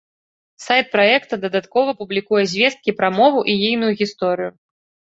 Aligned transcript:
Сайт 0.63 0.89
праекта 0.95 1.39
дадаткова 1.43 1.95
публікуе 2.01 2.43
звесткі 2.57 2.99
пра 3.03 3.15
мову 3.21 3.47
і 3.55 3.59
ейную 3.71 3.93
гісторыю. 4.05 4.51